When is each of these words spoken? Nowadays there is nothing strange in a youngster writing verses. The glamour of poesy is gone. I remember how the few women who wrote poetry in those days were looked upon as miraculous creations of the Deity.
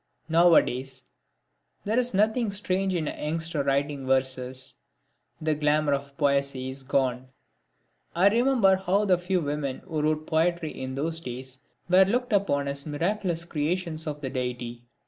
Nowadays 0.27 1.03
there 1.83 1.99
is 1.99 2.11
nothing 2.11 2.49
strange 2.49 2.95
in 2.95 3.07
a 3.07 3.23
youngster 3.23 3.61
writing 3.63 4.07
verses. 4.07 4.73
The 5.39 5.53
glamour 5.53 5.93
of 5.93 6.17
poesy 6.17 6.69
is 6.69 6.81
gone. 6.81 7.27
I 8.15 8.27
remember 8.29 8.77
how 8.77 9.05
the 9.05 9.19
few 9.19 9.41
women 9.41 9.81
who 9.85 10.01
wrote 10.01 10.25
poetry 10.25 10.71
in 10.71 10.95
those 10.95 11.19
days 11.19 11.59
were 11.87 12.03
looked 12.05 12.33
upon 12.33 12.67
as 12.67 12.87
miraculous 12.87 13.45
creations 13.45 14.07
of 14.07 14.21
the 14.21 14.31
Deity. 14.31 14.81